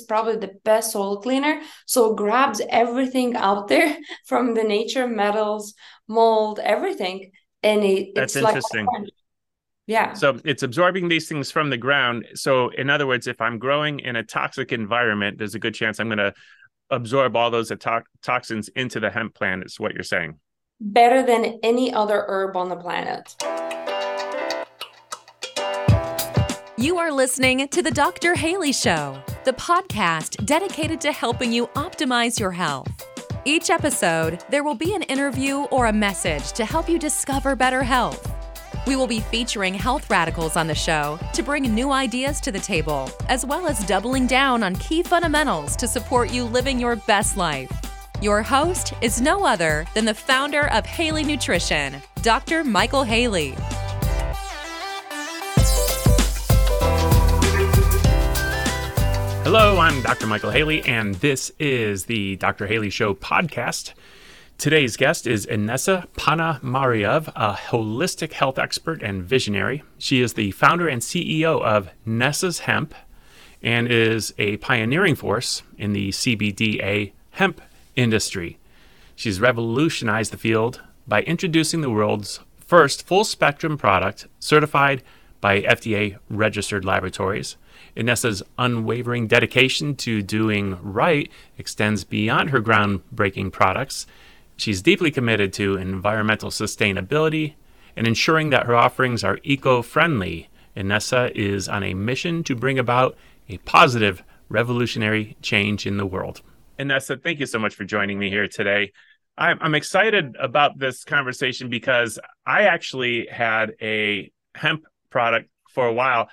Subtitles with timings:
[0.00, 1.60] is probably the best soil cleaner.
[1.86, 5.74] So it grabs everything out there from the nature, metals,
[6.06, 7.32] mold, everything.
[7.62, 8.86] And it, That's it's interesting.
[8.86, 9.08] Like,
[9.86, 10.12] yeah.
[10.12, 12.26] So it's absorbing these things from the ground.
[12.34, 15.98] So, in other words, if I'm growing in a toxic environment, there's a good chance
[15.98, 16.34] I'm going to
[16.90, 20.38] absorb all those to- toxins into the hemp plant, is what you're saying.
[20.80, 23.34] Better than any other herb on the planet.
[26.76, 28.36] You are listening to The Dr.
[28.36, 32.86] Haley Show, the podcast dedicated to helping you optimize your health.
[33.46, 37.82] Each episode, there will be an interview or a message to help you discover better
[37.82, 38.30] health.
[38.86, 42.58] We will be featuring health radicals on the show to bring new ideas to the
[42.58, 47.38] table, as well as doubling down on key fundamentals to support you living your best
[47.38, 47.72] life.
[48.20, 52.64] Your host is no other than the founder of Haley Nutrition, Dr.
[52.64, 53.54] Michael Haley.
[59.50, 60.26] Hello, I'm Dr.
[60.26, 62.66] Michael Haley, and this is the Dr.
[62.66, 63.94] Haley Show podcast.
[64.58, 69.84] Today's guest is Inesa Ponomarev, a holistic health expert and visionary.
[69.96, 72.94] She is the founder and CEO of Nesa's Hemp
[73.62, 77.62] and is a pioneering force in the CBDA hemp
[77.96, 78.58] industry.
[79.16, 85.02] She's revolutionized the field by introducing the world's first full spectrum product certified
[85.40, 87.56] by FDA registered laboratories
[87.96, 94.06] Inesa's unwavering dedication to doing right extends beyond her groundbreaking products.
[94.56, 97.54] She's deeply committed to environmental sustainability
[97.96, 100.48] and ensuring that her offerings are eco friendly.
[100.76, 103.16] Inesa is on a mission to bring about
[103.48, 106.40] a positive, revolutionary change in the world.
[106.78, 108.92] Inesa, thank you so much for joining me here today.
[109.36, 116.28] I'm, excited about this conversation because I actually had a hemp product for a while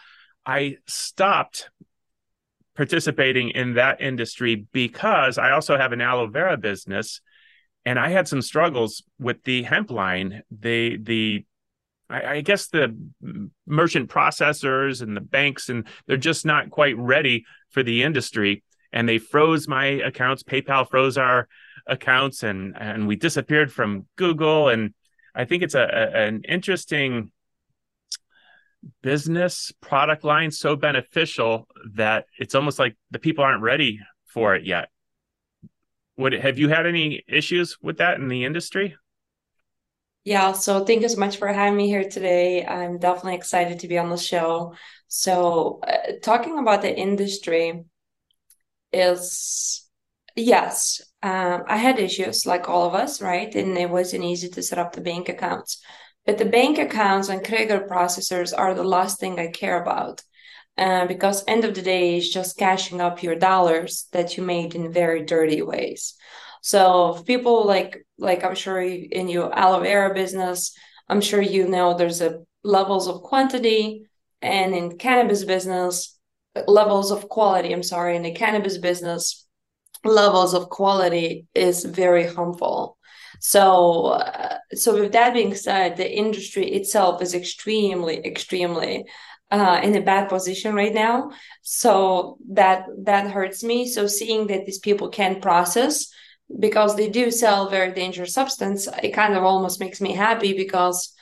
[0.46, 1.70] I stopped
[2.76, 7.22] participating in that industry because I also have an aloe vera business
[7.86, 10.44] and I had some struggles with the hemp line.
[10.52, 11.46] The the
[12.10, 12.96] I, I, guess the
[13.66, 18.64] merchant processors and the banks and they're just not quite ready for the industry.
[18.92, 20.44] And they froze my accounts.
[20.44, 21.48] PayPal froze our
[21.88, 24.70] accounts and and we disappeared from Google.
[24.70, 24.94] And
[25.34, 27.32] I think it's a, a an interesting
[29.02, 34.66] business product line so beneficial that it's almost like the people aren't ready for it
[34.66, 34.90] yet.
[36.18, 38.96] Would it, have you had any issues with that in the industry?
[40.24, 42.66] Yeah, so thank you so much for having me here today.
[42.66, 44.74] I'm definitely excited to be on the show.
[45.08, 47.84] So, uh, talking about the industry
[48.92, 49.86] is
[50.36, 53.54] yes, um, I had issues like all of us, right?
[53.54, 55.82] And it wasn't easy to set up the bank accounts.
[56.26, 60.22] But the bank accounts and credit processors are the last thing I care about.
[60.78, 64.76] Uh, because end of the day is just cashing up your dollars that you made
[64.76, 66.16] in very dirty ways
[66.66, 70.76] so people like like i'm sure in your aloe vera business
[71.08, 74.08] i'm sure you know there's a levels of quantity
[74.42, 76.18] and in cannabis business
[76.68, 79.46] levels of quality i'm sorry in the cannabis business
[80.04, 82.98] levels of quality is very harmful
[83.40, 89.06] so, uh, so with that being said, the industry itself is extremely, extremely
[89.52, 91.32] uh, in a bad position right now.
[91.62, 93.88] So that that hurts me.
[93.88, 96.08] So seeing that these people can process
[96.60, 101.14] because they do sell very dangerous substance, it kind of almost makes me happy because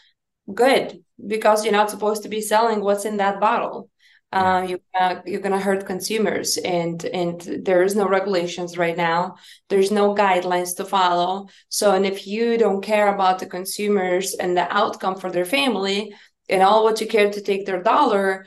[0.53, 3.90] good because you're not supposed to be selling what's in that bottle
[4.33, 8.97] uh, you, uh, you're going to hurt consumers and and there is no regulations right
[8.97, 9.35] now.
[9.69, 11.47] There's no guidelines to follow.
[11.69, 16.13] So and if you don't care about the consumers and the outcome for their family
[16.49, 18.45] and all what you care to take their dollar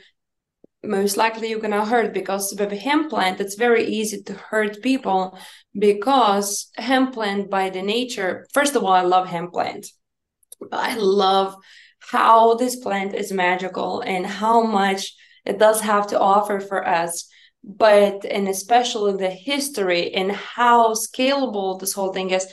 [0.84, 4.34] most likely you're going to hurt because with a hemp plant it's very easy to
[4.34, 5.36] hurt people
[5.76, 9.86] because hemp plant by the nature first of all i love hemp plant.
[10.70, 11.56] I love
[11.98, 15.14] how this plant is magical and how much
[15.46, 17.28] it does have to offer for us
[17.66, 22.46] but and especially the history and how scalable this whole thing is.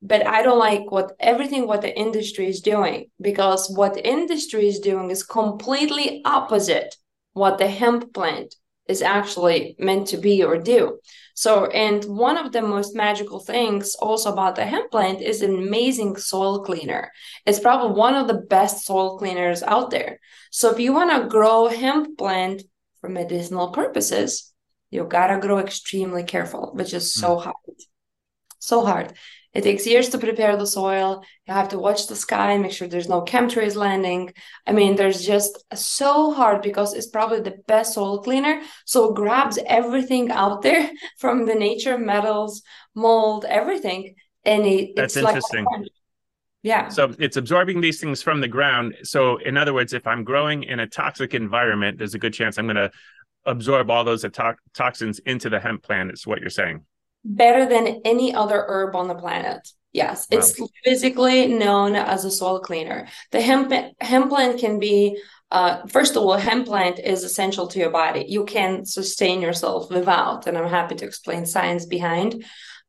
[0.00, 4.68] But i don't like what everything what the industry is doing because what the industry
[4.68, 6.94] is doing is completely opposite
[7.32, 8.54] what the hemp plant
[8.86, 10.98] is actually meant to be or do
[11.34, 15.54] so and one of the most magical things also about the hemp plant is an
[15.54, 17.10] amazing soil cleaner
[17.46, 20.18] it's probably one of the best soil cleaners out there
[20.50, 22.62] so if you want to grow hemp plant
[23.04, 24.54] for medicinal purposes,
[24.90, 27.42] you gotta grow extremely careful, which is so mm.
[27.42, 27.78] hard.
[28.60, 29.12] So hard.
[29.54, 31.24] It takes years to prepare the soil.
[31.46, 34.32] You have to watch the sky, make sure there's no chemtrails landing.
[34.66, 38.62] I mean, there's just so hard because it's probably the best soil cleaner.
[38.84, 42.62] So it grabs everything out there from the nature, metals,
[42.94, 44.16] mold, everything.
[44.44, 45.64] And it, That's it's interesting.
[45.64, 45.88] like
[46.64, 46.88] yeah.
[46.88, 48.96] So it's absorbing these things from the ground.
[49.02, 52.56] So in other words, if I'm growing in a toxic environment, there's a good chance
[52.56, 52.90] I'm going to
[53.44, 56.10] absorb all those to- toxins into the hemp plant.
[56.12, 56.86] Is what you're saying?
[57.24, 59.68] Better than any other herb on the planet.
[59.92, 60.38] Yes, Wow.
[60.38, 63.06] it's physically known as a soil cleaner.
[63.30, 65.18] The hemp hemp plant can be
[65.50, 68.26] uh, first of all, hemp plant is essential to your body.
[68.28, 72.44] You can sustain yourself without, and I'm happy to explain science behind.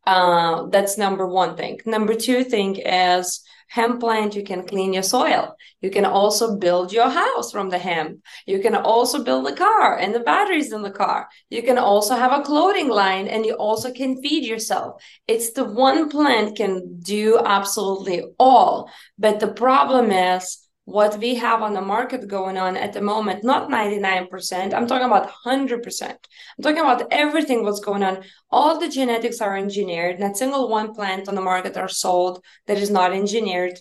[0.07, 1.79] Uh, that's number one thing.
[1.85, 4.35] Number two thing is hemp plant.
[4.35, 5.55] You can clean your soil.
[5.81, 8.21] You can also build your house from the hemp.
[8.45, 11.27] You can also build a car and the batteries in the car.
[11.49, 15.01] You can also have a clothing line, and you also can feed yourself.
[15.27, 18.89] It's the one plant can do absolutely all.
[19.17, 23.43] But the problem is what we have on the market going on at the moment,
[23.43, 26.01] not 99%, I'm talking about 100%.
[26.01, 26.17] I'm
[26.61, 28.23] talking about everything what's going on.
[28.51, 32.77] All the genetics are engineered, not single one plant on the market are sold that
[32.77, 33.79] is not engineered.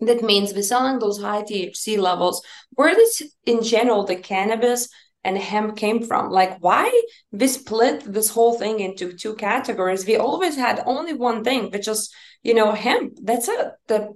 [0.00, 2.42] That means we're selling those high THC levels.
[2.74, 4.90] Where does, in general, the cannabis
[5.26, 6.30] and hemp came from?
[6.30, 6.88] Like, why
[7.32, 10.06] we split this whole thing into two categories?
[10.06, 12.10] We always had only one thing, which is
[12.42, 13.14] you know hemp.
[13.22, 13.66] That's it.
[13.88, 14.14] The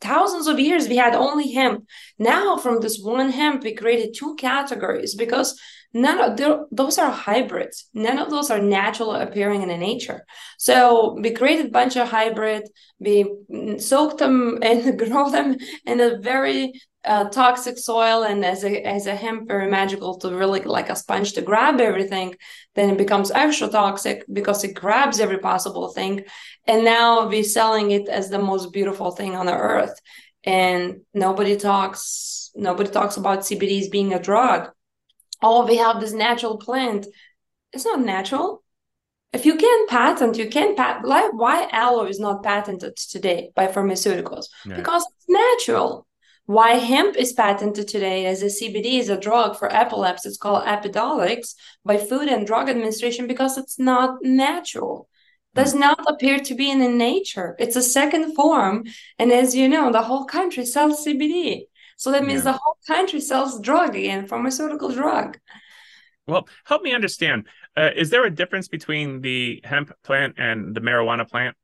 [0.00, 1.86] thousands of years we had only hemp.
[2.18, 5.60] Now from this one hemp we created two categories because
[5.92, 7.88] none of those are hybrids.
[7.92, 10.24] None of those are natural appearing in the nature.
[10.58, 12.68] So we created a bunch of hybrid.
[13.00, 13.16] We
[13.78, 19.06] soaked them and grow them in a very uh, toxic soil and as a as
[19.06, 22.34] a hemp very magical to really like a sponge to grab everything
[22.74, 26.24] then it becomes extra toxic because it grabs every possible thing.
[26.66, 30.00] And now we're selling it as the most beautiful thing on the earth.
[30.44, 34.70] And nobody talks nobody talks about cbds being a drug.
[35.42, 37.06] Oh we have this natural plant.
[37.72, 38.62] It's not natural.
[39.32, 43.66] If you can patent you can patent like why aloe is not patented today by
[43.66, 44.46] pharmaceuticals?
[44.76, 46.06] Because it's natural
[46.46, 50.28] why hemp is patented today as a CBD is a drug for epilepsy.
[50.28, 51.54] It's called Epidiolex
[51.84, 55.08] by Food and Drug Administration because it's not natural.
[55.54, 57.54] Does not appear to be in the nature.
[57.58, 58.84] It's a second form,
[59.18, 61.66] and as you know, the whole country sells CBD.
[61.98, 62.52] So that means Yeah.
[62.52, 65.38] the whole country sells drug again, pharmaceutical drug.
[66.26, 67.46] Well, help me understand.
[67.76, 71.56] Uh, is there a difference between the hemp plant and the marijuana plant?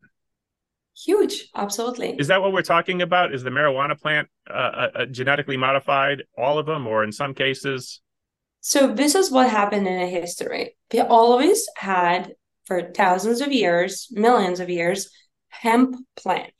[1.05, 2.17] Huge, absolutely.
[2.19, 3.33] Is that what we're talking about?
[3.33, 7.35] Is the marijuana plant uh, uh, uh, genetically modified, all of them, or in some
[7.35, 8.01] cases?
[8.61, 10.77] So this is what happened in a history.
[10.93, 12.33] We always had,
[12.65, 15.11] for thousands of years, millions of years,
[15.49, 16.55] hemp plant.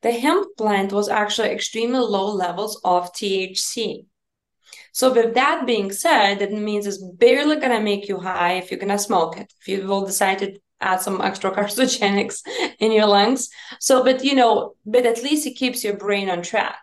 [0.00, 4.06] The hemp plant was actually extremely low levels of THC.
[4.92, 8.80] So with that being said, that means it's barely gonna make you high if you're
[8.80, 9.52] gonna smoke it.
[9.60, 12.42] If you will decide to add some extra carcinogenics
[12.78, 13.48] in your lungs.
[13.80, 16.78] So, but you know, but at least it keeps your brain on track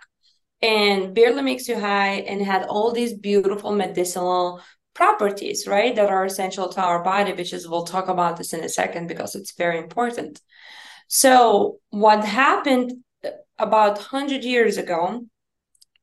[0.61, 4.61] and barely makes you high and had all these beautiful medicinal
[4.93, 5.95] properties, right?
[5.95, 9.07] That are essential to our body, which is we'll talk about this in a second
[9.07, 10.39] because it's very important.
[11.07, 13.03] So what happened
[13.59, 15.25] about 100 years ago,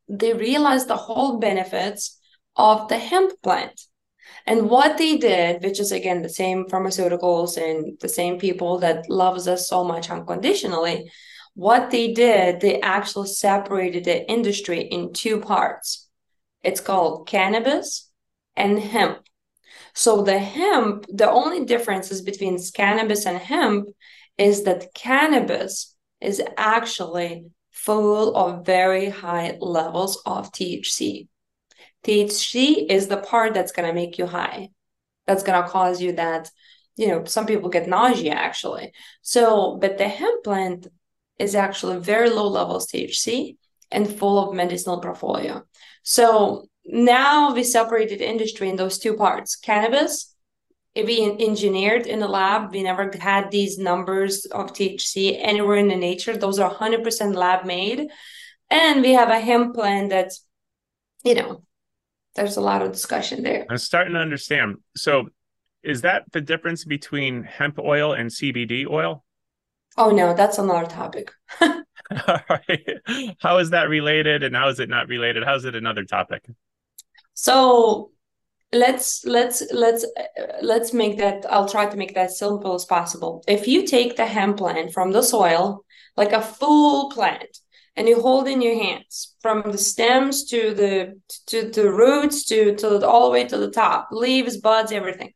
[0.08, 2.18] they realized the whole benefits
[2.56, 3.80] of the hemp plant.
[4.50, 9.08] And what they did, which is again the same pharmaceuticals and the same people that
[9.08, 11.08] loves us so much unconditionally,
[11.54, 16.08] what they did, they actually separated the industry in two parts.
[16.64, 18.10] It's called cannabis
[18.56, 19.20] and hemp.
[19.94, 23.86] So the hemp, the only differences between cannabis and hemp
[24.36, 31.28] is that cannabis is actually full of very high levels of THC.
[32.04, 34.70] THC is the part that's going to make you high.
[35.26, 36.50] That's going to cause you that,
[36.96, 38.92] you know, some people get nausea actually.
[39.22, 40.86] So, but the hemp plant
[41.38, 43.56] is actually very low levels THC
[43.90, 45.62] and full of medicinal portfolio.
[46.02, 49.56] So now we separated industry in those two parts.
[49.56, 50.34] Cannabis,
[50.94, 55.88] if we engineered in the lab, we never had these numbers of THC anywhere in
[55.88, 56.36] the nature.
[56.36, 58.08] Those are 100% lab made.
[58.70, 60.44] And we have a hemp plant that's,
[61.24, 61.62] you know,
[62.34, 63.66] there's a lot of discussion there.
[63.68, 64.76] I'm starting to understand.
[64.96, 65.28] So,
[65.82, 69.24] is that the difference between hemp oil and CBD oil?
[69.96, 71.32] Oh no, that's another topic.
[71.60, 73.34] All right.
[73.40, 75.44] How is that related and how is it not related?
[75.44, 76.44] How is it another topic?
[77.34, 78.10] So
[78.72, 80.06] let's let's let's
[80.62, 84.24] let's make that i'll try to make that simple as possible if you take the
[84.24, 85.84] hemp plant from the soil
[86.16, 87.58] like a full plant
[88.00, 92.74] and you hold in your hands from the stems to the to the roots to
[92.74, 95.34] to all the way to the top leaves buds everything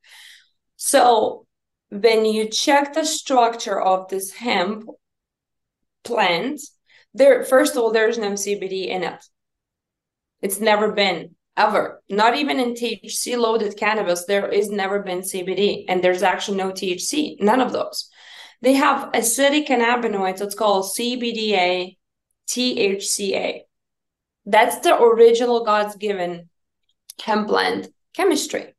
[0.77, 1.47] so
[1.91, 4.89] when you check the structure of this hemp
[6.05, 6.59] plant
[7.13, 9.23] there first of all there's no cbd in it
[10.41, 12.03] it's never been ever.
[12.09, 16.73] Not even in THC loaded cannabis, there is never been CBD, and there's actually no
[16.73, 18.11] THC, none of those.
[18.61, 21.97] They have acidic cannabinoids, it's called CBDA,
[22.49, 23.63] THCA.
[24.47, 26.49] That's the original God's given
[27.23, 28.75] hemp blend chemistry.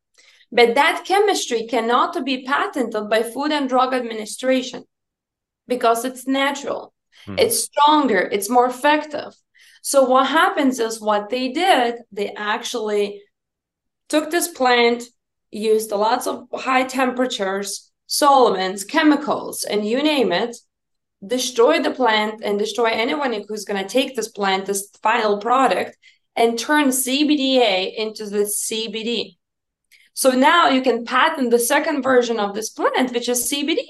[0.52, 4.86] But that chemistry cannot be patented by Food and Drug Administration
[5.68, 6.94] because it's natural,
[7.26, 7.36] hmm.
[7.38, 9.34] it's stronger, it's more effective.
[9.82, 13.22] So what happens is what they did, they actually
[14.10, 15.04] took this plant,
[15.52, 20.56] used lots of high temperatures, solvents, chemicals, and you name it,
[21.28, 25.98] destroy the plant and destroy anyone who's going to take this plant, this final product,
[26.36, 29.38] and turn CBDA into the CBD.
[30.14, 33.84] So now you can patent the second version of this plant, which is CBD.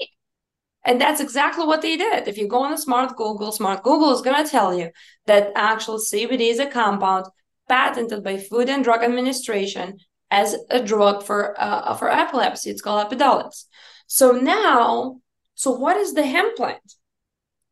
[0.84, 2.28] And that's exactly what they did.
[2.28, 4.90] If you go on a smart Google, smart Google is going to tell you
[5.26, 7.26] that actual CBD is a compound
[7.68, 9.98] patented by Food and Drug Administration
[10.30, 12.70] as a drug for uh, for epilepsy.
[12.70, 13.64] It's called Epidiolex.
[14.06, 15.20] So now,
[15.54, 16.94] so what is the hemp plant?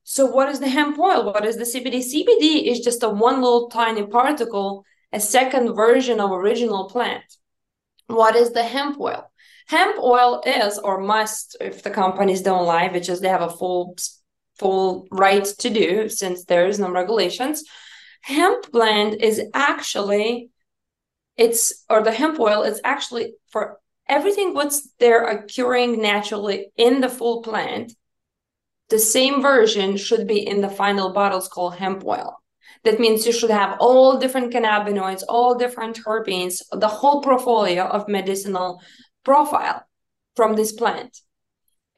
[0.05, 1.25] So what is the hemp oil?
[1.25, 1.99] What is the CBD?
[1.99, 7.25] CBD is just a one little tiny particle, a second version of original plant.
[8.07, 9.31] What is the hemp oil?
[9.67, 13.51] hemp oil is or must if the companies don't lie which is they have a
[13.51, 13.97] full
[14.59, 17.65] full right to do since there is no regulations
[18.21, 20.51] hemp blend is actually
[21.37, 27.09] it's or the hemp oil is actually for everything what's there occurring naturally in the
[27.09, 27.95] full plant
[28.95, 32.31] the same version should be in the final bottles called hemp oil
[32.85, 38.13] that means you should have all different cannabinoids all different terpenes the whole portfolio of
[38.19, 38.69] medicinal
[39.25, 39.81] profile
[40.37, 41.21] from this plant.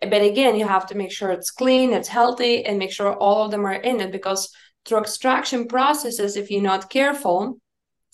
[0.00, 3.45] But again, you have to make sure it's clean, it's healthy, and make sure all
[3.45, 7.59] of them are in it because through extraction processes, if you're not careful,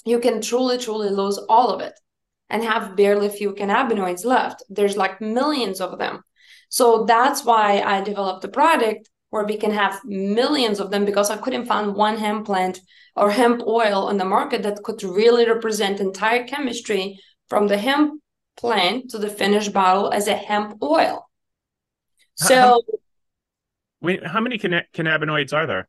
[0.04, 1.98] you can truly, truly lose all of it
[2.48, 4.62] and have barely few cannabinoids left.
[4.68, 6.22] There's like millions of them.
[6.72, 11.28] So that's why I developed the product where we can have millions of them because
[11.28, 12.80] I couldn't find one hemp plant
[13.14, 18.22] or hemp oil on the market that could really represent entire chemistry from the hemp
[18.56, 21.28] plant to the finished bottle as a hemp oil.
[22.36, 22.80] So, how,
[24.00, 25.88] wait, how many canna- cannabinoids are there?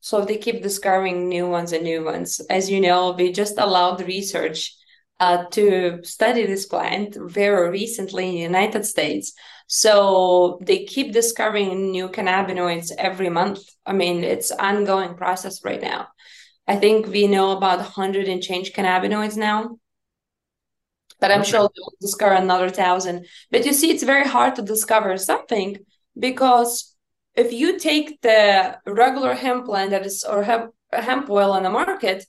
[0.00, 2.40] So they keep discovering new ones and new ones.
[2.48, 4.74] As you know, we just allowed research
[5.20, 9.34] uh, to study this plant very recently in the United States.
[9.66, 13.60] So they keep discovering new cannabinoids every month.
[13.86, 16.08] I mean, it's ongoing process right now.
[16.66, 19.78] I think we know about 100 and change cannabinoids now
[21.22, 21.50] but I'm okay.
[21.50, 23.26] sure they'll discover another thousand.
[23.52, 25.78] But you see, it's very hard to discover something
[26.18, 26.96] because
[27.36, 31.70] if you take the regular hemp plant that is or hemp, hemp oil on the
[31.70, 32.26] market,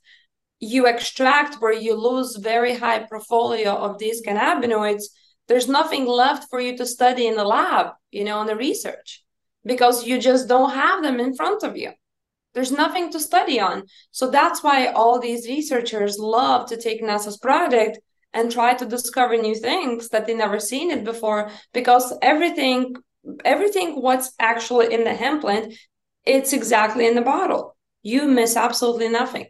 [0.60, 5.06] you extract where you lose very high portfolio of these cannabinoids.
[5.48, 9.24] There's nothing left for you to study in the lab, you know, in the research,
[9.66, 11.92] because you just don't have them in front of you.
[12.54, 13.84] There's nothing to study on.
[14.12, 18.00] So that's why all these researchers love to take Nesa's product
[18.34, 22.96] and try to discover new things that they never seen it before because everything
[23.46, 25.74] everything what's actually in the hemp plant
[26.26, 29.48] it's exactly in the bottle you miss absolutely nothing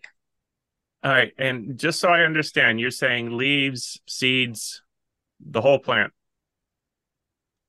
[1.03, 4.83] all right and just so i understand you're saying leaves seeds
[5.45, 6.12] the whole plant.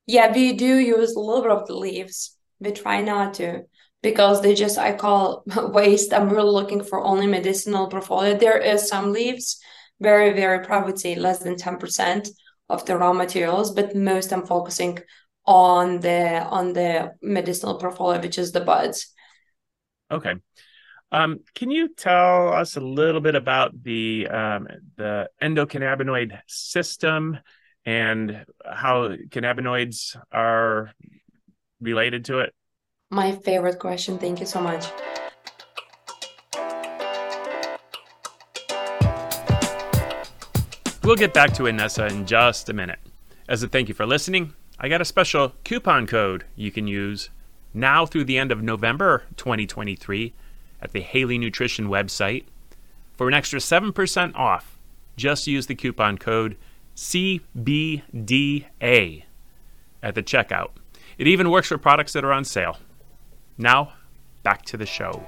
[0.06, 2.36] Yeah we do use a little bit of the leaves.
[2.60, 3.64] We try not to
[4.02, 6.12] because they just i call waste.
[6.12, 8.36] I'm really looking for only medicinal portfolio.
[8.36, 9.60] There is some leaves
[10.00, 12.28] very, very probably less than 10%
[12.68, 14.98] of the raw materials, but most I'm focusing
[15.46, 19.12] on the on the medicinal portfolio, which is the buds.
[20.10, 20.34] Okay.
[21.12, 27.38] Um, can you tell us a little bit about the um, the endocannabinoid system
[27.86, 30.92] and how cannabinoids are
[31.80, 32.54] related to it?
[33.10, 34.18] My favorite question.
[34.18, 34.86] Thank you so much.
[41.02, 42.98] We'll get back to Inesa in just a minute.
[43.46, 47.28] As a thank you for listening, I got a special coupon code you can use
[47.74, 50.32] now through the end of November 2023
[50.80, 52.44] at the Haley Nutrition website
[53.12, 54.78] for an extra 7% off
[55.16, 56.56] Just use the coupon code
[56.96, 58.04] CBDA
[60.02, 60.70] at the checkout.
[61.18, 62.78] It even works for products that are on sale.
[63.56, 63.92] Now,
[64.42, 65.26] back to the show.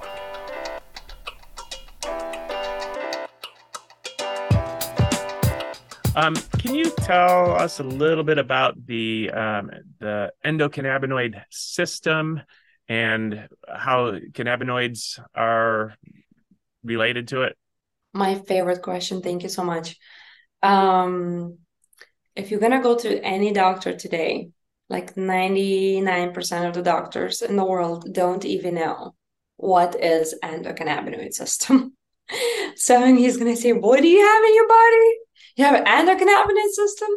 [6.15, 9.69] Um, can you tell us a little bit about the um,
[9.99, 12.41] the endocannabinoid system
[12.89, 15.93] and how cannabinoids are
[16.83, 17.55] related to it?
[18.13, 19.21] My favorite question.
[19.21, 19.95] Thank you so much.
[20.63, 21.57] Um,
[22.35, 24.49] if you're gonna go to any doctor today,
[24.89, 29.15] like 99% of the doctors in the world don't even know
[29.57, 31.93] what is endocannabinoid system.
[32.75, 35.17] so he's gonna say, "What do you have in your body?"
[35.57, 37.09] you have an endocannabinoid system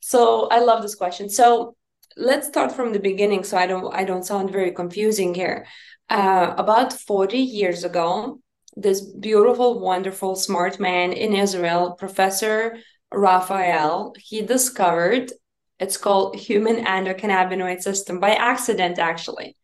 [0.00, 1.74] so i love this question so
[2.16, 5.66] let's start from the beginning so i don't i don't sound very confusing here
[6.08, 8.40] uh, about 40 years ago
[8.76, 12.76] this beautiful wonderful smart man in israel professor
[13.12, 14.14] raphael.
[14.18, 15.32] He discovered
[15.78, 19.56] it's called human endocannabinoid system by accident actually.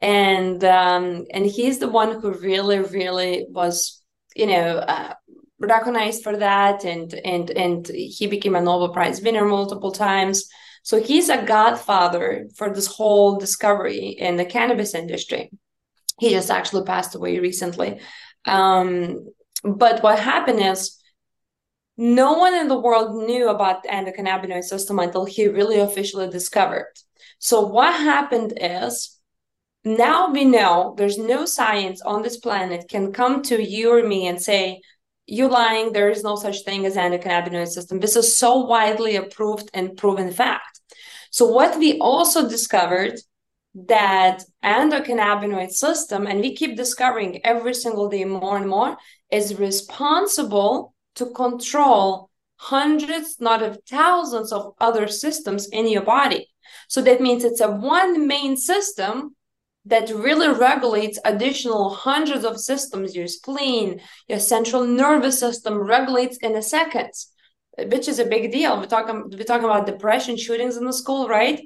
[0.00, 4.02] And um, and he's the one who really really was
[4.34, 5.14] you know uh,
[5.58, 6.84] recognized for that.
[6.84, 10.48] And and and he became a nobel prize winner multiple times.
[10.82, 15.50] So he's a godfather for this whole discovery in the cannabis industry.
[16.18, 18.00] He just actually passed away recently
[18.46, 19.26] um,
[19.62, 20.96] but what happened is
[21.96, 26.92] no one in the world knew about the endocannabinoid system until he really officially discovered.
[27.38, 29.18] So what happened is
[29.84, 34.26] now we know there's no science on this planet can come to you or me
[34.26, 34.80] and say
[35.26, 38.00] you lying there is no such thing as endocannabinoid system.
[38.00, 40.80] This is so widely approved and proven fact.
[41.30, 43.20] So what we also discovered
[43.74, 48.96] that endocannabinoid system and we keep discovering every single day more and more
[49.30, 56.48] is responsible to control hundreds not of thousands of other systems in your body.
[56.88, 59.36] So that means it's a one main system
[59.86, 66.54] that really regulates additional hundreds of systems your spleen your central nervous system regulates in
[66.54, 67.10] a second
[67.86, 68.78] which is a big deal.
[68.78, 71.60] We're talking we're talking about depression shootings in the school right?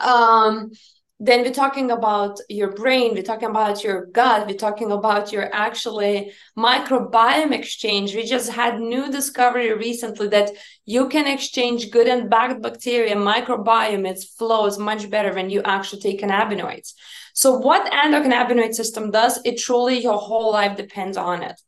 [0.00, 0.70] Um
[1.18, 5.48] then we're talking about your brain we're talking about your gut we're talking about your
[5.54, 8.14] actually microbiome exchange.
[8.14, 10.50] We just had new discovery recently that
[10.84, 16.02] you can exchange good and bad bacteria microbiome it flows much better when you actually
[16.02, 16.92] take cannabinoids
[17.36, 21.60] so what endocannabinoid system does it truly your whole life depends on it.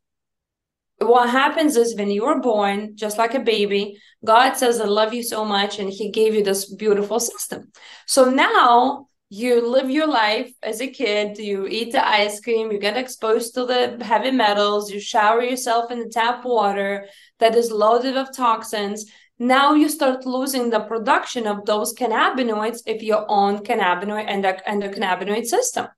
[0.99, 5.13] What happens is when you are born, just like a baby, God says, I love
[5.13, 7.71] you so much, and He gave you this beautiful system.
[8.07, 11.39] So now you live your life as a kid.
[11.39, 12.73] You eat the ice cream.
[12.73, 14.91] You get exposed to the heavy metals.
[14.91, 17.07] You shower yourself in the tap water
[17.39, 19.11] that is loaded with toxins.
[19.39, 24.61] Now you start losing the production of those cannabinoids if you own cannabinoid and the
[24.67, 25.89] endocannabinoid system.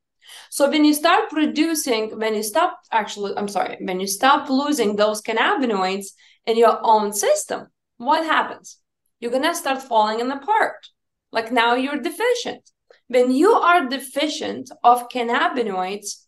[0.51, 4.95] So when you start producing when you stop actually i'm sorry when you stop losing
[4.95, 6.07] those cannabinoids
[6.47, 7.66] in your own system
[7.97, 8.79] what happens?
[9.19, 10.88] You're to start falling apart
[11.33, 12.71] like now you're deficient
[13.11, 16.27] when you are deficient of cannabinoids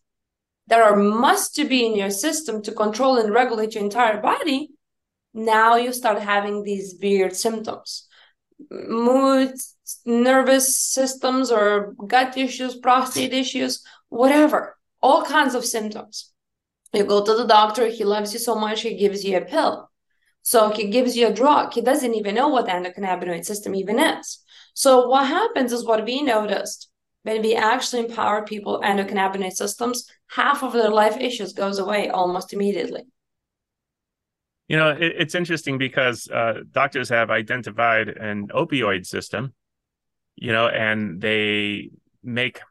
[0.67, 4.69] that are must to be in your system to control and regulate your entire body.
[5.33, 8.05] Now you start having these weird symptoms.
[8.69, 9.53] Mood
[10.05, 14.77] nervous systems or gut issues prostate issues whatever.
[15.01, 16.33] All kinds of symptoms.
[16.91, 19.89] You go to the doctor he loves you so much he gives you a pill
[20.43, 23.99] so he gives you a drug he doesn't even know what the endocannabinoid system even
[23.99, 24.43] is
[24.75, 26.89] so what happens is what we noticed
[27.23, 32.53] when we actually empower people endocannabinoid systems, half of their life issues goes away almost
[32.53, 33.03] immediately.
[34.67, 39.53] You know, it, it's interesting because uh, doctors have identified an opioid system,
[40.35, 41.89] you know, and they
[42.23, 42.61] make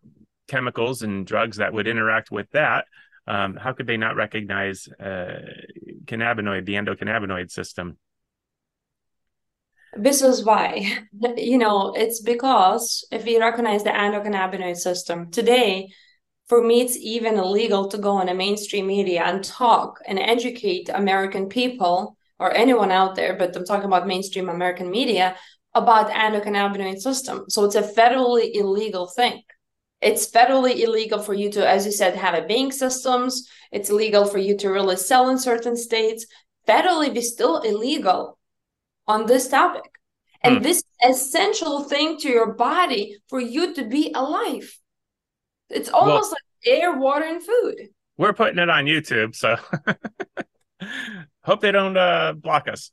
[0.48, 2.86] chemicals and drugs that would interact with that.
[3.26, 5.40] Um, how could they not recognize uh,
[6.04, 7.98] cannabinoid, the endocannabinoid system?
[9.96, 10.98] this is why
[11.36, 15.88] you know it's because if we recognize the endocannabinoid system today
[16.48, 20.88] for me it's even illegal to go on a mainstream media and talk and educate
[20.94, 25.36] american people or anyone out there but i'm talking about mainstream american media
[25.74, 29.42] about endocannabinoid system so it's a federally illegal thing
[30.02, 34.24] it's federally illegal for you to as you said have a bank systems it's illegal
[34.26, 36.26] for you to really sell in certain states
[36.68, 38.38] federally be still illegal
[39.06, 39.90] on this topic.
[40.42, 40.62] And mm.
[40.62, 44.76] this essential thing to your body for you to be alive.
[45.70, 47.88] It's almost well, like air, water, and food.
[48.16, 49.56] We're putting it on YouTube, so
[51.44, 52.90] hope they don't uh, block us.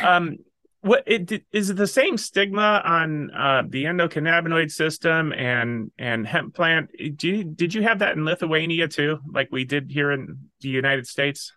[0.00, 0.38] Um,
[0.84, 6.54] what it is it the same stigma on uh, the endocannabinoid system and and hemp
[6.54, 6.90] plant?
[7.16, 10.68] Do you, did you have that in Lithuania too, like we did here in the
[10.68, 11.52] United States?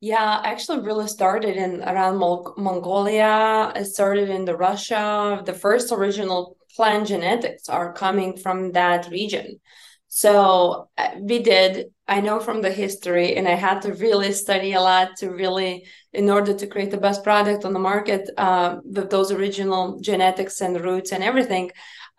[0.00, 3.72] Yeah, actually, really started in around Mol- Mongolia.
[3.76, 5.42] It started in the Russia.
[5.44, 9.60] The first original plant genetics are coming from that region.
[10.08, 11.93] So uh, we did.
[12.06, 15.86] I know from the history, and I had to really study a lot to really,
[16.12, 20.60] in order to create the best product on the market, uh, with those original genetics
[20.60, 21.70] and roots and everything.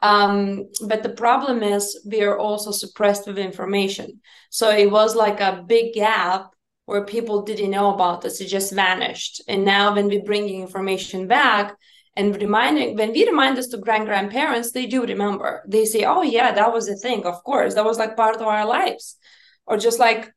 [0.02, 4.22] Um, but the problem is we are also suppressed with information.
[4.50, 6.50] So it was like a big gap
[6.86, 8.42] where people didn't know about this.
[8.42, 9.42] It just vanished.
[9.48, 11.76] And now when we're bringing information back,
[12.18, 16.22] and reminding when we remind this to grand grandparents they do remember they say oh
[16.22, 19.18] yeah that was a thing of course that was like part of our lives
[19.66, 20.32] or just like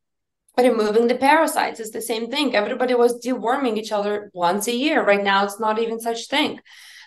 [0.56, 2.54] removing the parasites is the same thing.
[2.54, 5.04] Everybody was deworming each other once a year.
[5.04, 6.60] Right now it's not even such thing.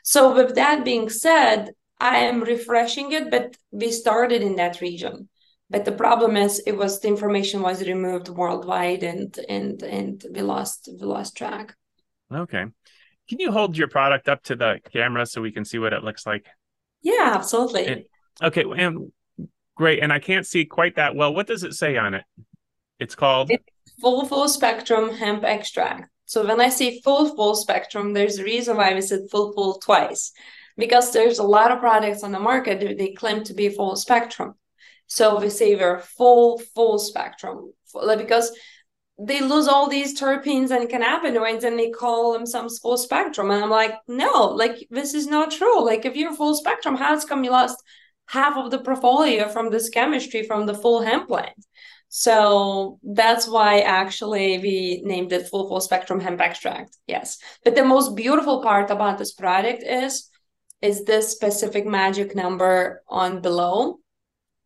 [0.04, 5.30] So with that being said i am refreshing it but we started in that region.
[5.70, 10.42] But the problem is it was the information was removed worldwide and and and we
[10.42, 11.76] lost we lost track.
[12.34, 12.66] Okay.
[13.30, 16.04] Can you hold your product up to the camera so we can see what it
[16.04, 16.46] looks like?
[17.02, 18.08] Yeah, absolutely.
[18.44, 19.12] Okay, and
[19.76, 20.02] great.
[20.02, 21.34] And I can't see quite that well.
[21.34, 22.24] What does it say on it?
[23.00, 23.64] It's called it's
[24.00, 26.10] full full spectrum hemp extract.
[26.26, 29.80] So when I say full full spectrum, there's a reason why we said full full
[29.80, 30.32] twice,
[30.78, 33.96] because there's a lot of products on the market that they claim to be full
[33.96, 34.56] spectrum.
[35.08, 37.74] So we say we're full full spectrum
[38.18, 38.58] because
[39.20, 43.52] they lose all these terpenes and cannabinoids and they call them some full spectrum.
[43.52, 45.84] And I'm like, no, like this is not true.
[45.86, 47.84] Like if you're full spectrum, how's come you lost
[48.32, 51.66] half of the portfolio from this chemistry from the full hemp plant?
[52.14, 56.98] So that's why actually we named it full full spectrum hemp extract.
[57.08, 57.38] Yes.
[57.64, 60.30] But the most beautiful part about this product is
[60.82, 64.00] is this specific magic number on below,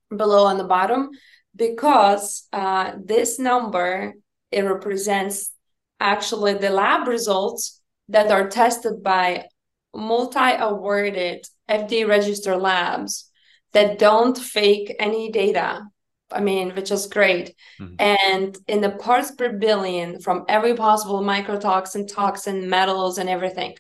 [0.10, 1.10] below on the bottom,
[1.56, 4.14] because uh, this number
[4.52, 5.52] it represents
[6.00, 9.46] actually the lab results that are tested by
[9.94, 13.30] multi-awarded FDA registered labs
[13.76, 15.84] that don't fake any data.
[16.32, 17.54] I mean, which is great.
[17.80, 17.96] Mm-hmm.
[18.00, 23.76] And in the parts per billion from every possible mycotoxin, toxin, metals, and everything.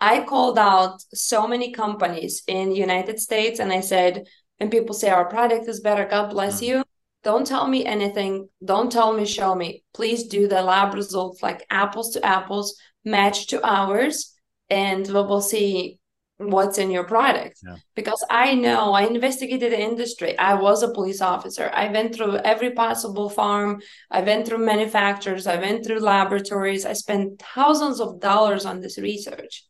[0.00, 4.26] I called out so many companies in the United States and I said,
[4.58, 6.78] and people say our product is better, God bless mm-hmm.
[6.78, 6.84] you
[7.22, 11.66] don't tell me anything don't tell me show me please do the lab results like
[11.70, 14.34] apples to apples match to ours
[14.68, 15.98] and we will see
[16.38, 17.60] what's in your product.
[17.64, 17.76] Yeah.
[17.94, 20.36] because i know i investigated the industry.
[20.38, 21.70] I was a police officer.
[21.72, 23.82] I went through every possible farm.
[24.10, 25.46] I went through manufacturers.
[25.46, 26.84] I went through laboratories.
[26.84, 29.64] I spent thousands of dollars on this research.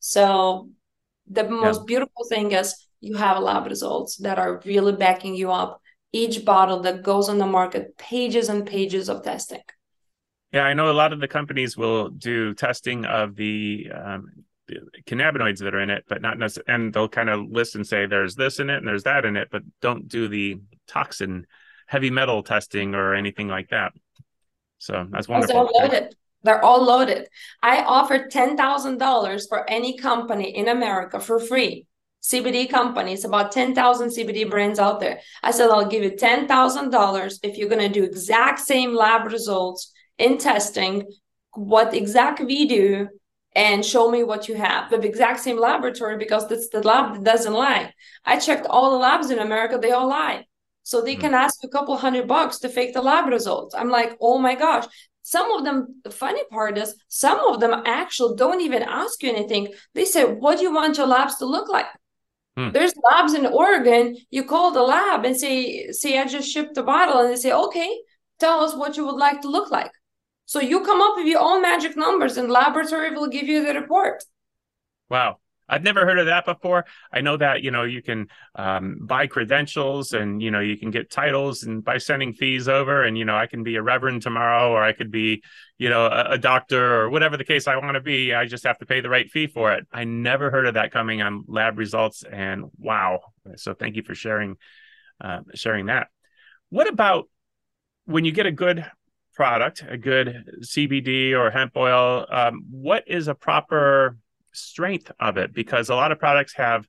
[0.00, 0.70] So
[1.30, 5.80] the most beautiful thing is you have lab results that are really backing you up.
[6.12, 9.62] Each bottle that goes on the market pages and pages of testing.
[10.52, 14.42] Yeah i know a lot of the companies will do testing of the, um, the
[15.06, 18.06] cannabinoids that are in it but not necessarily and they'll kind of list and say
[18.06, 21.46] there's this in it and there's that in it but don't do the toxin
[21.88, 23.92] heavy metal testing or anything like that.
[24.78, 26.16] So that's wonderful they're all loaded.
[26.44, 27.28] They're all loaded.
[27.62, 31.86] I offer $10000 for any company in america for free.
[32.22, 35.20] CBD companies, about 10,000 CBD brands out there.
[35.42, 39.92] I said, I'll give you $10,000 if you're going to do exact same lab results
[40.18, 41.04] in testing,
[41.54, 43.08] what exact we do,
[43.58, 44.88] and show me what you have.
[44.88, 47.92] The exact same laboratory, because that's the lab that doesn't lie.
[48.24, 50.46] I checked all the labs in America, they all lie.
[50.84, 51.22] So they mm-hmm.
[51.22, 53.74] can ask a couple hundred bucks to fake the lab results.
[53.74, 54.86] I'm like, oh my gosh.
[55.22, 59.30] Some of them, the funny part is, some of them actually don't even ask you
[59.30, 59.74] anything.
[59.92, 61.90] They say, what do you want your labs to look like?
[62.56, 62.70] Hmm.
[62.70, 64.16] There's labs in Oregon.
[64.30, 67.52] You call the lab and say, say, I just shipped a bottle, and they say,
[67.52, 67.90] okay,
[68.38, 69.90] tell us what you would like to look like.
[70.48, 73.78] So you come up with your own magic numbers, and laboratory will give you the
[73.78, 74.24] report.
[75.10, 75.40] Wow.
[75.68, 76.86] I've never heard of that before.
[77.12, 80.90] I know that you know you can um, buy credentials and you know you can
[80.90, 84.22] get titles and by sending fees over, and you know I can be a reverend
[84.22, 85.42] tomorrow, or I could be
[85.76, 88.32] you know a, a doctor or whatever the case I want to be.
[88.32, 89.86] I just have to pay the right fee for it.
[89.92, 93.20] I never heard of that coming on lab results, and wow!
[93.56, 94.56] So thank you for sharing
[95.20, 96.06] uh, sharing that.
[96.70, 97.28] What about
[98.06, 98.90] when you get a good
[99.38, 100.28] product, a good
[100.62, 102.26] CBD or hemp oil?
[102.30, 104.18] Um, what is a proper
[104.52, 106.80] strength of it because a lot of products have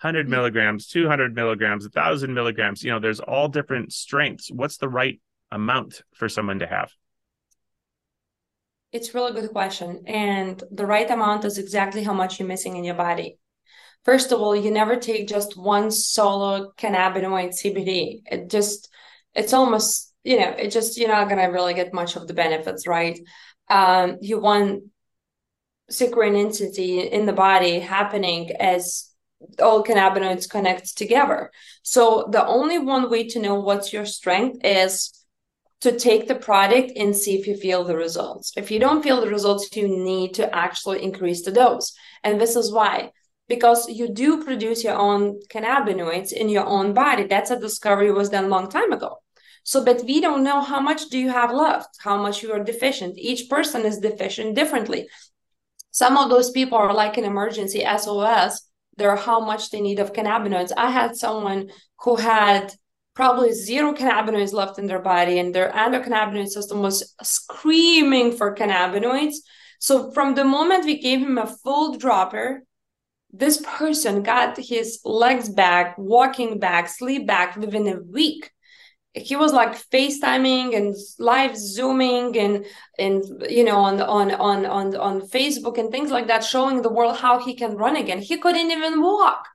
[0.00, 5.20] 100 milligrams 200 milligrams 1000 milligrams you know there's all different strengths what's the right
[5.50, 6.90] amount for someone to have
[8.92, 10.04] It's really good question.
[10.06, 13.38] And the right amount is exactly how much you're missing in your body.
[14.04, 18.22] First of all, you never take just one solo cannabinoid CBD.
[18.24, 18.88] It just,
[19.34, 22.34] it's almost, you know, it just, you're not going to really get much of the
[22.34, 23.18] benefits, right?
[23.68, 24.84] Um, you want
[25.90, 29.10] synchronicity in the body happening as
[29.62, 31.52] all cannabinoids connect together.
[31.82, 35.12] So the only one way to know what's your strength is
[35.82, 38.52] to take the product and see if you feel the results.
[38.56, 41.94] If you don't feel the results, you need to actually increase the dose.
[42.24, 43.12] And this is why
[43.48, 47.28] because you do produce your own cannabinoids in your own body.
[47.28, 49.18] That's a discovery was done a long time ago.
[49.66, 52.62] So, but we don't know how much do you have left, how much you are
[52.62, 53.18] deficient.
[53.18, 55.08] Each person is deficient differently.
[55.90, 58.62] Some of those people are like an emergency SOS.
[58.96, 60.70] They're how much they need of cannabinoids.
[60.76, 61.70] I had someone
[62.02, 62.74] who had
[63.14, 69.36] probably zero cannabinoids left in their body and their endocannabinoid system was screaming for cannabinoids
[69.78, 72.62] so from the moment we gave him a full dropper
[73.32, 78.50] this person got his legs back walking back sleep back within a week
[79.16, 82.64] he was like facetiming and live zooming and
[82.98, 86.92] and you know on on on on on facebook and things like that showing the
[86.92, 89.48] world how he can run again he couldn't even walk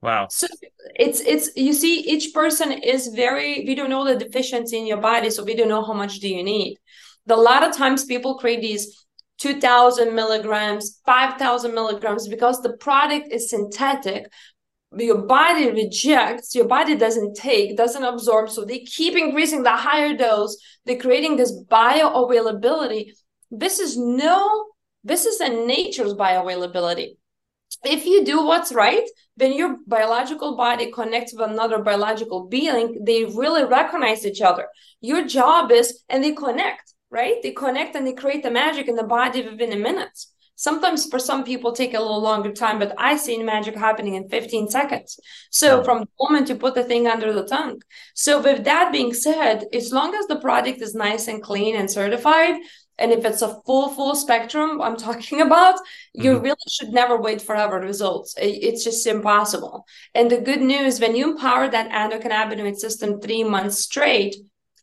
[0.00, 0.28] Wow.
[0.30, 0.46] So
[0.94, 5.00] it's it's you see each person is very we don't know the deficiency in your
[5.00, 6.78] body so we don't know how much do you need.
[7.26, 9.04] The, a lot of times people create these
[9.38, 14.30] 2000 milligrams 5000 milligrams because the product is synthetic
[14.96, 20.16] your body rejects your body doesn't take doesn't absorb so they keep increasing the higher
[20.16, 23.12] dose they're creating this bioavailability.
[23.50, 24.66] This is no
[25.04, 27.16] this is a nature's bioavailability.
[27.84, 33.24] If you do what's right then your biological body connects with another biological being they
[33.24, 34.68] really recognize each other.
[35.00, 37.36] Your job is and they connect right?
[37.42, 40.18] They connect and they create the magic in the body within a minute
[40.58, 44.28] sometimes for some people take a little longer time but i seen magic happening in
[44.28, 45.18] 15 seconds.
[45.50, 47.80] So from the moment you put the thing under the tongue.
[48.14, 51.90] So with that being said as long as the product is nice and clean and
[51.90, 52.56] certified
[52.98, 56.22] and if it's a full full spectrum i'm talking about mm-hmm.
[56.24, 58.34] you really should never wait forever results.
[58.36, 59.86] It's just impossible.
[60.14, 64.34] And the good news when you empower that endocannabinoid system three months straight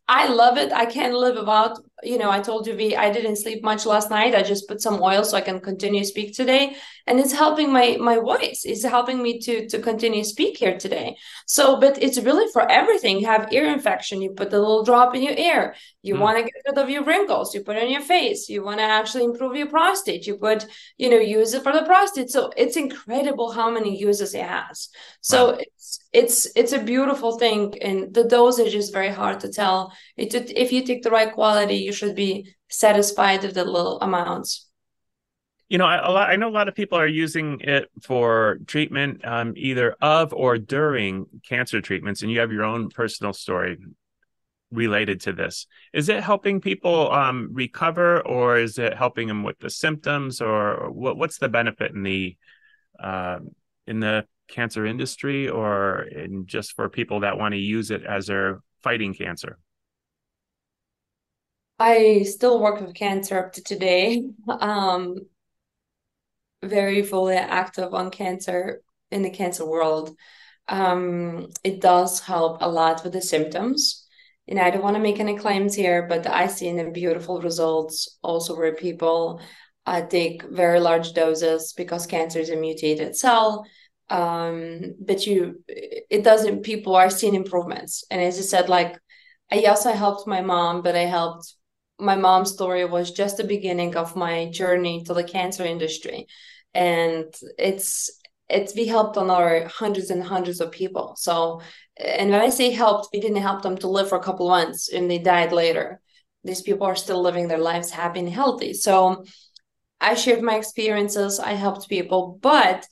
[0.07, 0.71] I love it.
[0.71, 4.11] I can't live without, you know, I told you we I didn't sleep much last
[4.11, 4.35] night.
[4.35, 6.75] I just put some oil so I can continue speak today.
[7.07, 8.61] And it's helping my my voice.
[8.65, 11.17] It's helping me to to continue speak here today.
[11.47, 13.19] So, but it's really for everything.
[13.19, 15.75] You have ear infection, you put the little drop in your ear.
[16.03, 16.19] You mm.
[16.19, 18.47] want to get rid of your wrinkles, you put it on your face.
[18.47, 20.27] You want to actually improve your prostate.
[20.27, 22.29] You put, you know, use it for the prostate.
[22.29, 24.89] So it's incredible how many uses it has.
[25.21, 25.57] So wow.
[26.13, 29.93] It's it's a beautiful thing and the dosage is very hard to tell.
[30.17, 34.67] It, if you take the right quality you should be satisfied with the little amounts.
[35.69, 39.26] You know a lot, i know a lot of people are using it for treatment
[39.26, 43.78] um, either of or during cancer treatments and you have your own personal story
[44.71, 45.67] related to this.
[45.93, 50.91] Is it helping people um, recover or is it helping them with the symptoms or
[50.91, 52.38] what, what's the benefit in the
[53.00, 53.39] uh,
[53.88, 58.27] in the cancer industry or in just for people that want to use it as
[58.27, 59.58] they're fighting cancer?
[61.77, 64.23] I still work with cancer up to today.
[64.47, 65.17] Um,
[66.63, 68.81] very fully active on cancer
[69.12, 70.15] in the cancer world.
[70.67, 74.08] Um, it does help a lot with the symptoms.
[74.47, 77.41] And I don't want to make any claims here, but I see in the beautiful
[77.41, 79.41] results also where people
[79.86, 83.65] uh, take very large doses because cancer is a mutated cell
[84.09, 88.03] um but you it doesn't people are seeing improvements.
[88.11, 88.97] And as i said like
[89.51, 91.53] i yes i helped my mom but i helped
[91.99, 96.27] my mom's story was just the beginning of my journey to the cancer industry.
[96.73, 98.11] And it's
[98.49, 101.15] it's we helped on our hundreds and hundreds of people.
[101.17, 101.61] So
[101.97, 104.89] and when i say helped we didn't help them to live for a couple months
[104.89, 106.01] and they died later.
[106.43, 108.73] These people are still living their lives happy and healthy.
[108.73, 109.23] So
[110.01, 112.85] i shared my experiences i helped people but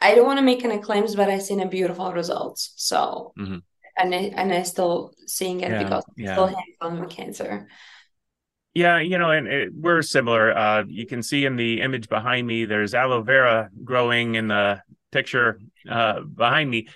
[0.00, 2.72] I don't want to make any claims, but I've seen a beautiful results.
[2.76, 3.58] So mm-hmm.
[3.96, 6.34] and I, and I still seeing it yeah, because yeah.
[6.34, 7.68] still hands on cancer.
[8.74, 10.56] Yeah, you know, and it, we're similar.
[10.56, 14.82] Uh, you can see in the image behind me, there's aloe vera growing in the
[15.10, 16.88] picture uh, behind me.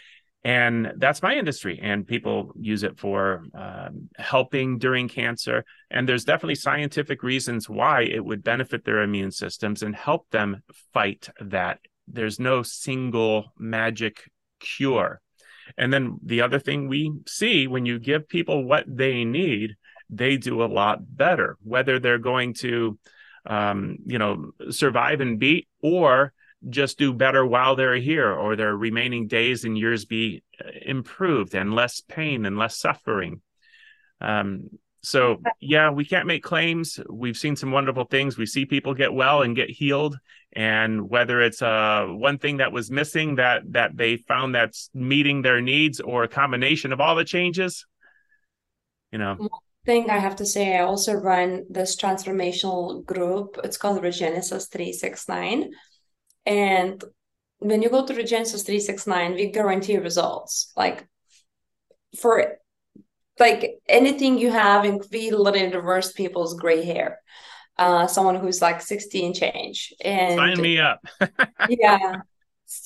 [0.45, 1.79] And that's my industry.
[1.81, 5.65] And people use it for um, helping during cancer.
[5.91, 10.63] And there's definitely scientific reasons why it would benefit their immune systems and help them
[10.93, 15.21] fight that there's no single magic cure.
[15.77, 19.77] And then the other thing we see when you give people what they need,
[20.11, 22.99] they do a lot better, whether they're going to,
[23.47, 26.33] um, you know, survive and beat or
[26.69, 31.55] just do better while they're here or their remaining days and years be uh, improved
[31.55, 33.41] and less pain and less suffering.
[34.21, 34.69] Um,
[35.03, 37.01] so yeah, we can't make claims.
[37.11, 38.39] We've seen some wonderful things.
[38.39, 40.17] We see people get well and get healed,
[40.53, 45.43] and whether it's uh, one thing that was missing that that they found that's meeting
[45.43, 47.85] their needs, or a combination of all the changes,
[49.11, 49.35] you know.
[49.35, 49.51] One
[49.85, 53.59] thing I have to say, I also run this transformational group.
[53.65, 55.73] It's called Regenesis Three Six Nine,
[56.47, 57.03] and
[57.59, 60.73] when you go to Regenesis Three Six Nine, we guarantee results.
[60.77, 61.09] Like
[62.21, 62.59] for
[63.39, 67.19] like anything you have in we literally reverse people's gray hair.
[67.79, 71.01] Uh someone who's like 16 change and sign me up.
[71.69, 72.23] Yeah.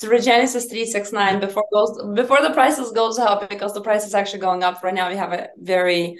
[0.02, 4.64] Regenesis 369 before goes before the prices goes up because the price is actually going
[4.64, 4.82] up.
[4.82, 6.18] Right now we have a very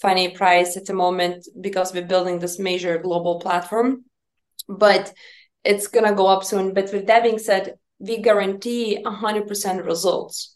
[0.00, 4.04] funny price at the moment because we're building this major global platform
[4.68, 5.12] but
[5.64, 6.74] it's gonna go up soon.
[6.74, 10.55] But with that being said we guarantee 100% results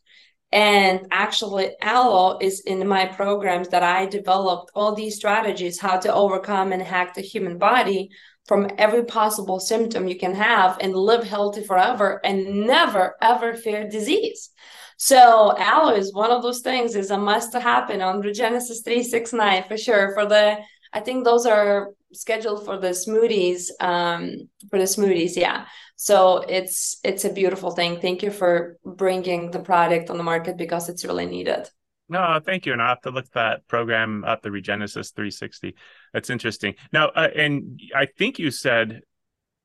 [0.52, 6.12] and actually, Aloe is in my programs that I developed all these strategies how to
[6.12, 8.10] overcome and hack the human body
[8.46, 13.88] from every possible symptom you can have and live healthy forever and never ever fear
[13.88, 14.50] disease.
[14.96, 19.64] So aloe is one of those things is a must to happen on Regenesis 369
[19.68, 20.12] for sure.
[20.14, 20.58] For the
[20.92, 25.66] I think those are scheduled for the smoothies um for the smoothies yeah
[26.02, 28.00] so it's it's a beautiful thing.
[28.00, 31.68] Thank you for bringing the product on the market because it's really needed.
[32.08, 32.72] No thank you.
[32.72, 35.76] And i have to look that program up the regenesis 360
[36.14, 36.74] that's interesting.
[36.90, 39.02] Now uh, and i think you said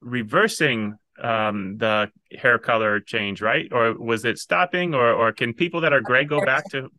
[0.01, 3.71] reversing um the hair color change right?
[3.71, 4.93] Or was it stopping?
[4.93, 6.89] Or or can people that are gray go back to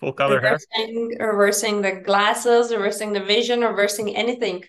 [0.00, 4.64] full color reversing, hair reversing the glasses reversing the vision reversing anything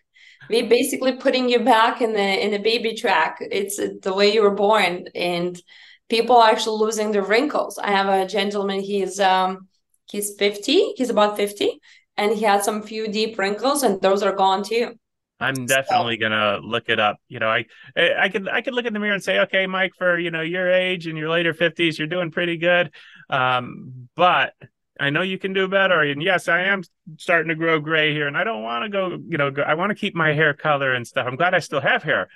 [0.50, 4.42] we basically putting you back in the in the baby track it's the way you
[4.42, 5.62] were born and
[6.10, 9.68] people are actually losing their wrinkles i have a gentleman he's um
[10.10, 11.80] he's 50 he's about 50
[12.18, 14.96] and he had some few deep wrinkles and those are gone too
[15.42, 16.30] I'm definitely so.
[16.30, 17.18] gonna look it up.
[17.30, 19.94] You know, I I could I could look in the mirror and say, okay, Mike,
[19.98, 22.92] for you know your age and your later 50s, you're doing pretty good.
[23.30, 24.54] Um, but
[25.00, 26.02] I know you can do better.
[26.02, 26.84] And yes, I am
[27.18, 29.18] starting to grow gray here, and I don't want to go.
[29.28, 31.26] You know, go, I want to keep my hair color and stuff.
[31.28, 32.28] I'm glad I still have hair,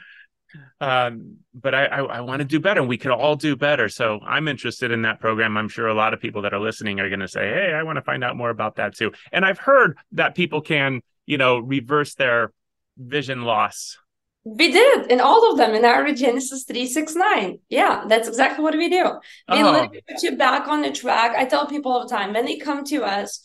[0.79, 2.79] um, but I, I, I want to do better.
[2.79, 3.89] And we can all do better.
[3.89, 5.57] So I'm interested in that program.
[5.57, 7.83] I'm sure a lot of people that are listening are going to say, "Hey, I
[7.83, 11.37] want to find out more about that too." And I've heard that people can, you
[11.37, 12.53] know, reverse their
[12.97, 13.97] vision loss
[14.45, 17.59] we did in all of them in Regenesis 369.
[17.69, 19.05] Yeah, that's exactly what we do.
[19.49, 19.71] We oh.
[19.71, 21.35] literally put you back on the track.
[21.37, 23.41] I tell people all the time when they come to us,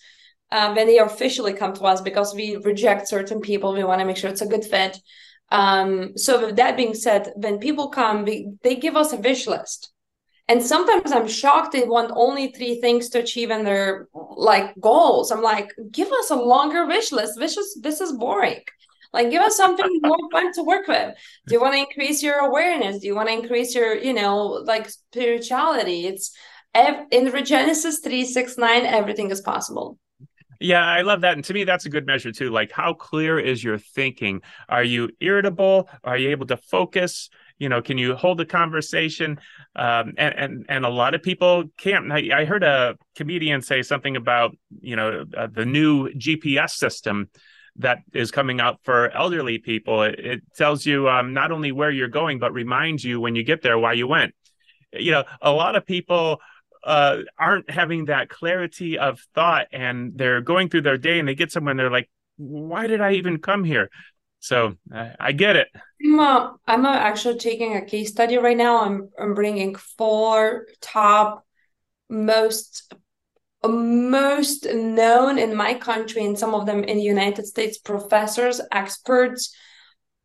[0.51, 4.07] uh, when they officially come to us, because we reject certain people, we want to
[4.07, 4.99] make sure it's a good fit.
[5.51, 9.47] Um, so with that being said, when people come, we, they give us a wish
[9.47, 9.93] list.
[10.49, 15.31] And sometimes I'm shocked they want only three things to achieve in their like goals.
[15.31, 17.39] I'm like, give us a longer wish list.
[17.39, 18.63] This is, this is boring.
[19.12, 21.14] Like, give us something more fun to work with.
[21.47, 23.01] Do you want to increase your awareness?
[23.01, 26.07] Do you want to increase your, you know, like spirituality?
[26.07, 26.33] It's
[26.75, 29.99] in Regenesis 369, everything is possible.
[30.61, 31.35] Yeah, I love that.
[31.35, 32.51] And to me, that's a good measure too.
[32.51, 34.42] Like, how clear is your thinking?
[34.68, 35.88] Are you irritable?
[36.03, 37.31] Are you able to focus?
[37.59, 39.38] You know, can you hold a conversation?
[39.77, 42.11] Um, and and and a lot of people can't.
[42.11, 47.31] I, I heard a comedian say something about you know uh, the new GPS system
[47.79, 50.03] that is coming out for elderly people.
[50.03, 53.45] It, it tells you um, not only where you're going, but reminds you when you
[53.45, 54.35] get there why you went.
[54.93, 56.41] You know, a lot of people
[56.85, 61.35] uh, aren't having that clarity of thought and they're going through their day and they
[61.35, 63.91] get somewhere and they're like, why did I even come here?
[64.41, 65.69] So I, I get it.
[66.05, 68.85] I'm, I'm actually taking a case study right now.
[68.85, 71.45] I'm, I'm bringing four top
[72.09, 72.93] most
[73.66, 79.55] most known in my country and some of them in the United States professors, experts.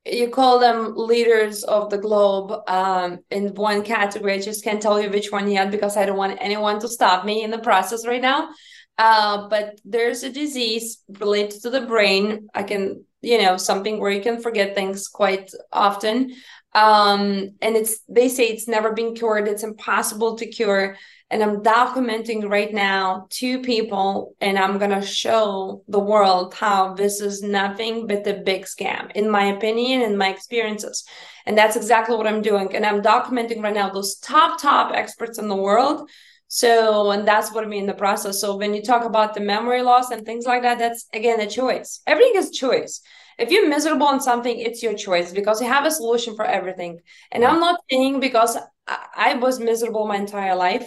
[0.06, 4.34] You call them leaders of the globe um, in one category.
[4.34, 7.26] I just can't tell you which one yet because I don't want anyone to stop
[7.26, 8.50] me in the process right now.
[8.98, 12.48] Uh, but there's a disease related to the brain.
[12.54, 16.36] I can, you know, something where you can forget things quite often.
[16.76, 19.48] Um, and it's they say it's never been cured.
[19.48, 20.98] It's impossible to cure
[21.30, 27.22] and I'm documenting right now two people, and I'm gonna show the world how this
[27.22, 31.04] is nothing but a big scam, in my opinion, and my experiences.
[31.48, 32.76] And that's exactly what I'm doing.
[32.76, 36.08] And I'm documenting right now those top, top experts in the world
[36.48, 38.40] So, and that's what I mean in the process.
[38.40, 41.48] So, when you talk about the memory loss and things like that, that's again a
[41.50, 42.02] choice.
[42.06, 43.02] Everything is choice.
[43.38, 47.00] If you're miserable on something, it's your choice because you have a solution for everything.
[47.32, 48.58] And I'm not saying because
[48.88, 50.86] I was miserable my entire life.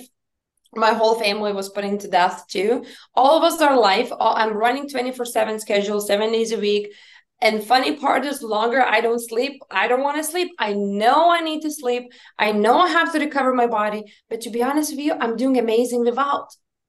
[0.74, 2.84] My whole family was put into death too.
[3.14, 4.10] All of us are life.
[4.12, 6.92] Oh, I'm running 24 7 schedule, seven days a week.
[7.40, 9.60] And funny part is longer I don't sleep.
[9.70, 10.52] I don't want to sleep.
[10.58, 12.12] I know I need to sleep.
[12.38, 14.04] I know I have to recover my body.
[14.30, 16.48] But to be honest with you, I'm doing amazing without.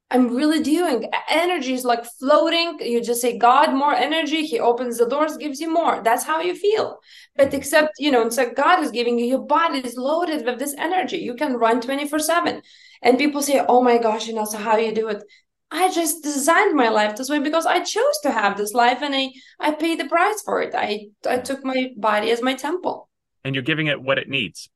[0.09, 1.09] I'm really doing.
[1.29, 2.77] Energy is like floating.
[2.79, 4.45] You just say, God, more energy.
[4.45, 6.01] He opens the doors, gives you more.
[6.01, 6.99] That's how you feel.
[7.35, 10.59] But except, you know, it's like God is giving you, your body is loaded with
[10.59, 11.17] this energy.
[11.17, 12.61] You can run 24 7.
[13.01, 15.23] And people say, oh my gosh, you know, so how you do it?
[15.69, 19.13] I just designed my life this way because I chose to have this life and
[19.13, 20.73] I I paid the price for it.
[20.73, 23.09] I I took my body as my temple.
[23.43, 24.69] And you're giving it what it needs.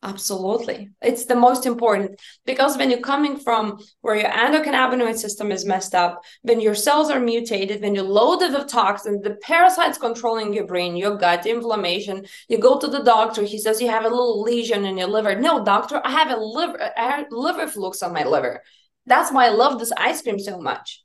[0.00, 0.90] Absolutely.
[1.02, 5.92] It's the most important because when you're coming from where your endocannabinoid system is messed
[5.92, 10.66] up, when your cells are mutated, when you're loaded with toxins, the parasites controlling your
[10.66, 14.40] brain, your gut, inflammation, you go to the doctor, he says you have a little
[14.40, 15.34] lesion in your liver.
[15.34, 18.62] No, doctor, I have a liver, a liver flukes on my liver.
[19.06, 21.02] That's why I love this ice cream so much.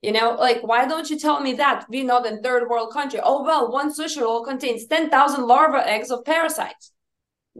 [0.00, 1.84] You know, like, why don't you tell me that?
[1.90, 3.20] We're not in third world country.
[3.22, 6.92] Oh, well, one sushi roll contains 10,000 larva eggs of parasites.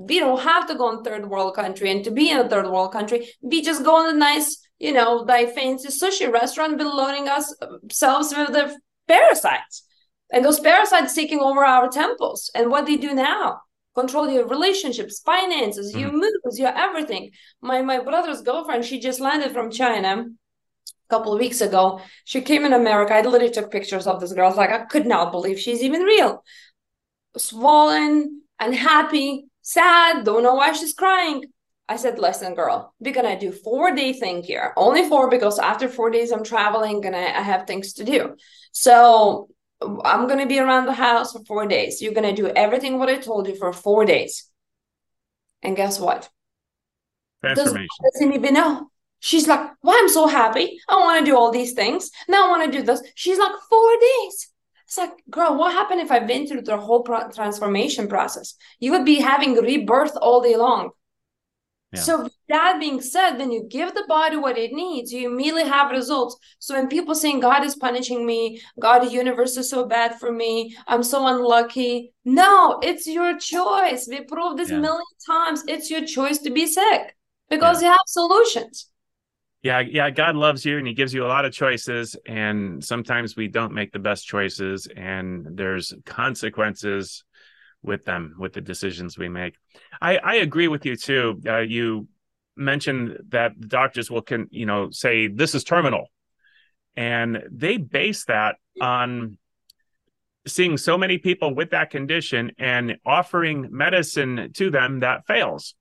[0.08, 1.90] We don't have to go in third world country.
[1.90, 4.92] And to be in a third world country, we just go in a nice, you
[4.92, 8.76] know, like fancy sushi restaurant, be loading ourselves with the
[9.06, 9.84] parasites.
[10.32, 12.50] And those parasites taking over our temples.
[12.54, 13.60] And what they do now?
[13.94, 16.00] control your relationships finances mm-hmm.
[16.00, 17.30] your moves your everything
[17.60, 22.40] my my brother's girlfriend she just landed from china a couple of weeks ago she
[22.40, 25.06] came in america i literally took pictures of this girl I was like i could
[25.06, 26.44] not believe she's even real
[27.36, 31.44] swollen unhappy sad don't know why she's crying
[31.88, 34.72] I said, listen, girl, we're gonna do four day thing here.
[34.76, 38.36] Only four because after four days I'm traveling, gonna I have things to do.
[38.70, 39.48] So
[39.80, 42.02] I'm going to be around the house for four days.
[42.02, 44.46] You're going to do everything what I told you for four days.
[45.62, 46.28] And guess what?
[47.42, 47.88] Transformation.
[48.12, 48.90] Doesn't even know.
[49.20, 50.78] She's like, well, I'm so happy.
[50.88, 52.10] I want to do all these things.
[52.28, 53.02] Now I want to do this.
[53.14, 54.49] She's like, four days.
[54.90, 58.56] It's like, girl, what happened if I've been through the whole pro- transformation process?
[58.80, 60.90] You would be having rebirth all day long.
[61.94, 65.92] So that being said, when you give the body what it needs, you immediately have
[65.92, 66.36] results.
[66.58, 70.32] So when people saying God is punishing me, God, the universe is so bad for
[70.32, 72.12] me, I'm so unlucky.
[72.24, 74.08] No, it's your choice.
[74.08, 74.78] We proved this yeah.
[74.78, 75.62] million times.
[75.68, 77.16] It's your choice to be sick
[77.48, 77.88] because yeah.
[77.88, 78.88] you have solutions.
[79.62, 83.36] Yeah, yeah, God loves you and he gives you a lot of choices and sometimes
[83.36, 87.24] we don't make the best choices and there's consequences
[87.82, 89.54] with them with the decisions we make.
[90.00, 91.40] I, I agree with you too.
[91.46, 92.08] Uh, you
[92.56, 96.06] mentioned that doctors will can you know say this is terminal,
[96.96, 99.38] and they base that on
[100.46, 105.74] seeing so many people with that condition and offering medicine to them that fails.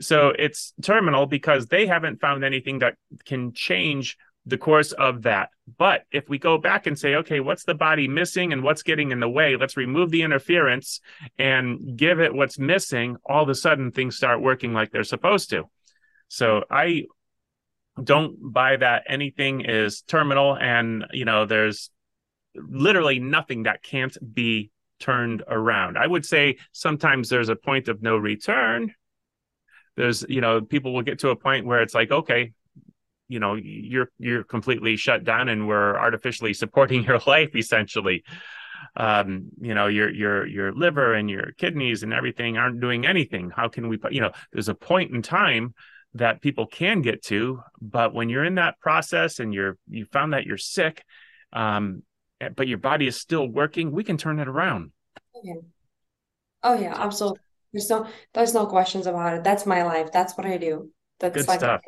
[0.00, 4.16] So it's terminal because they haven't found anything that can change
[4.46, 5.48] the course of that.
[5.78, 9.10] But if we go back and say, okay, what's the body missing and what's getting
[9.10, 9.56] in the way?
[9.56, 11.00] Let's remove the interference
[11.38, 13.16] and give it what's missing.
[13.24, 15.64] All of a sudden, things start working like they're supposed to.
[16.28, 17.04] So I
[18.02, 21.90] don't buy that anything is terminal and, you know, there's
[22.54, 25.96] literally nothing that can't be turned around.
[25.96, 28.94] I would say sometimes there's a point of no return.
[29.96, 32.52] There's, you know, people will get to a point where it's like, okay,
[33.28, 38.24] you know you're you're completely shut down and we're artificially supporting your life essentially.
[38.96, 43.50] Um you know your your your liver and your kidneys and everything aren't doing anything.
[43.50, 45.74] How can we you know there's a point in time
[46.14, 50.32] that people can get to but when you're in that process and you're you found
[50.32, 51.02] that you're sick
[51.52, 52.04] um
[52.40, 54.92] eh, but your body is still working we can turn it around.
[55.42, 55.54] Yeah.
[56.62, 57.40] oh yeah absolutely
[57.74, 61.36] there's no there's no questions about it that's my life that's what i do that's
[61.36, 61.80] Good like stuff.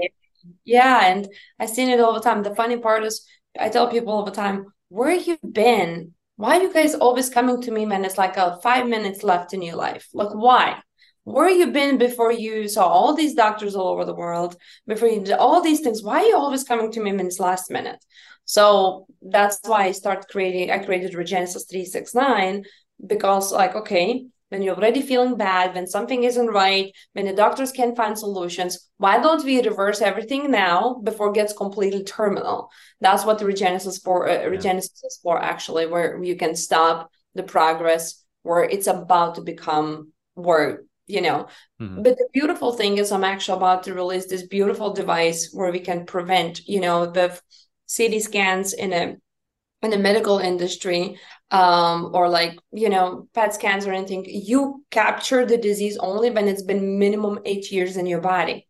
[0.64, 1.28] Yeah, and
[1.58, 2.42] I've seen it all the time.
[2.42, 3.26] The funny part is
[3.58, 6.12] I tell people all the time, where you been?
[6.36, 9.54] Why are you guys always coming to me when it's like a five minutes left
[9.54, 10.06] in your life?
[10.12, 10.80] Like why?
[11.24, 14.56] Where you been before you saw all these doctors all over the world,
[14.86, 16.02] before you did all these things?
[16.02, 18.04] Why are you always coming to me when it's last minute?
[18.44, 22.64] So that's why I start creating, I created Regenesis 369
[23.04, 27.72] because like, okay, when you're already feeling bad, when something isn't right, when the doctors
[27.72, 32.70] can't find solutions, why don't we reverse everything now before it gets completely terminal?
[33.00, 37.42] That's what the regenesis for uh, regenesis is for actually, where you can stop the
[37.42, 41.48] progress where it's about to become where you know.
[41.80, 42.02] Mm-hmm.
[42.02, 45.80] But the beautiful thing is, I'm actually about to release this beautiful device where we
[45.80, 47.38] can prevent, you know, the
[47.94, 49.16] CT scans in a
[49.82, 51.18] in the medical industry
[51.50, 54.24] um, or like you know PET scans or anything.
[54.26, 58.66] You capture the disease only when it's been minimum eight years in your body.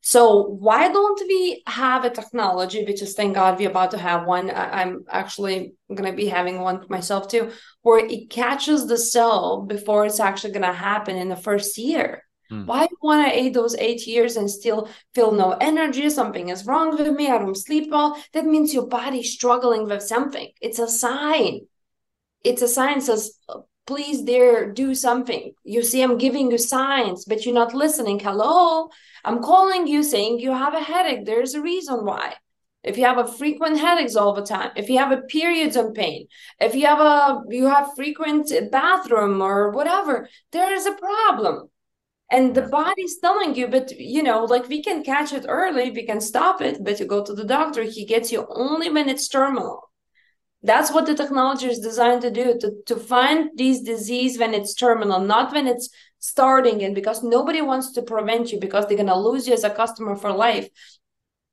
[0.00, 4.24] So why don't we have a technology, which is thank God we're about to have
[4.24, 4.50] one.
[4.50, 7.50] I, am actually gonna be having one myself too,
[7.82, 12.22] where it catches the cell before it's actually gonna happen in the first year.
[12.48, 12.66] Hmm.
[12.66, 16.08] Why want to eat those eight years and still feel no energy?
[16.08, 17.28] Something is wrong with me.
[17.28, 18.16] I don't sleep well.
[18.32, 20.52] That means your body's struggling with something.
[20.60, 21.66] It's a sign.
[22.44, 23.38] It's a sign says
[23.86, 25.52] please there do something.
[25.64, 28.18] You see i'm giving you signs but you're not listening.
[28.18, 28.90] Hello?
[29.24, 31.24] I'm calling you saying you have a headache.
[31.24, 32.34] There's a reason why.
[32.82, 35.94] If you have a frequent headaches all the time if you have a periods of
[35.94, 36.26] pain
[36.60, 41.68] if you have a you have frequent bathroom or whatever there is a problem.
[42.28, 46.04] And the body's telling you but you know like we can catch it early we
[46.04, 49.28] can stop it but you go to the doctor he gets you only when it's
[49.28, 49.90] terminal
[50.66, 54.74] that's what the technology is designed to do to, to find these disease when it's
[54.74, 55.88] terminal not when it's
[56.18, 59.64] starting and because nobody wants to prevent you because they're going to lose you as
[59.64, 60.68] a customer for life.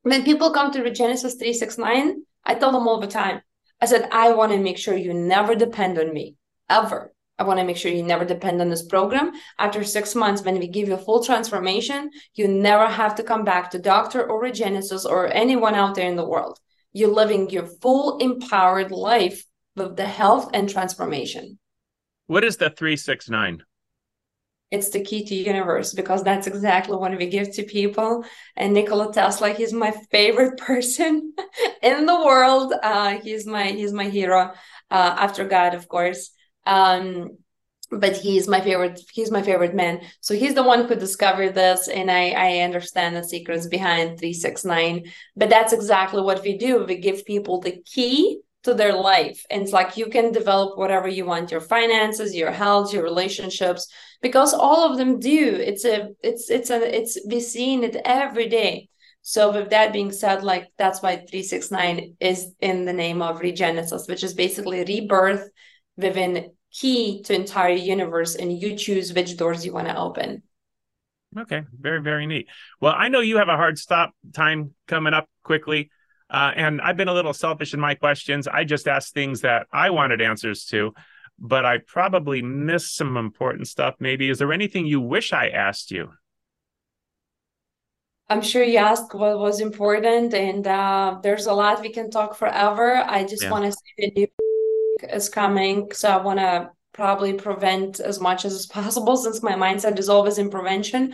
[0.02, 3.42] When people come to regenesis 369 i tell them all the time
[3.82, 6.36] i said i want to make sure you never depend on me
[6.70, 7.14] ever.
[7.40, 9.32] I want to make sure you never depend on this program.
[9.58, 13.44] After six months, when we give you a full transformation, you never have to come
[13.44, 16.60] back to doctor or Regenesis or anyone out there in the world
[16.94, 19.44] you're living your full empowered life
[19.76, 21.60] with the health and transformation.
[22.28, 23.64] What is the 369?
[24.72, 28.26] It's the key to universe because that's exactly what we give to people.
[28.56, 31.34] And Nikola Tesla, he's my favorite person
[31.82, 32.74] in the world.
[32.82, 34.52] Uh, he's my he's my hero
[34.90, 36.32] uh, after God, of course.
[36.66, 37.38] Um,
[38.00, 40.02] but he's my favorite he's my favorite man.
[40.22, 45.06] So he's the one who discovered this and i i understand the secrets behind 369
[45.36, 46.86] but that's exactly what we do.
[46.86, 49.46] We give people the key to their life.
[49.50, 53.88] And it's like you can develop whatever you want your finances your health your relationships
[54.22, 55.56] because all of them do.
[55.56, 58.90] It's a it's it's a it's we seeing it every day.
[59.22, 64.08] So with that being said like that's why 369 is in the name of regenesis
[64.08, 65.50] which is basically rebirth
[65.96, 70.44] within key to entire universe and you choose which doors you want to open.
[71.38, 72.48] Okay very very neat.
[72.82, 75.90] Well i know you have a hard stop time coming up quickly
[76.30, 78.48] uh, and i've been a little selfish in my questions.
[78.48, 80.94] I just asked things that i wanted answers to
[81.40, 83.96] but i probably missed some important stuff.
[84.00, 86.12] Maybe is there anything you wish i asked you?
[88.30, 92.36] I'm sure you asked what was important, and uh, there's a lot we can talk
[92.36, 92.96] forever.
[92.96, 93.52] I just yeah.
[93.52, 94.28] want to say the new
[95.12, 95.92] is coming.
[95.94, 100.38] So I want to probably prevent as much as possible since my mindset is always
[100.38, 101.14] in prevention.